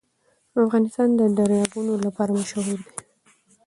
افغانستان 0.63 1.09
د 1.19 1.21
دریابونه 1.37 1.93
لپاره 2.05 2.31
مشهور 2.39 2.79
دی. 2.85 2.91